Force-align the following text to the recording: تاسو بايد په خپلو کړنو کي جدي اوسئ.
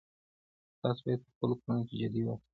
تاسو 0.81 1.01
بايد 1.05 1.19
په 1.25 1.29
خپلو 1.33 1.55
کړنو 1.61 1.83
کي 1.89 1.95
جدي 2.01 2.21
اوسئ. 2.27 2.43